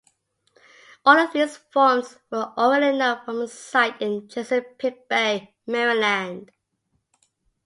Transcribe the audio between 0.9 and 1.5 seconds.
All of